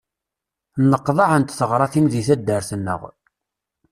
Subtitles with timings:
[0.83, 3.01] Nneqḍaɛent teɣratin deg taddart-nneɣ.